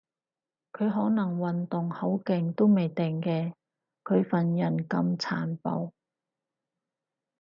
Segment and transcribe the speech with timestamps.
[0.73, 3.53] 佢可能運動好勁都未定嘅，
[4.03, 5.93] 佢份人咁殘暴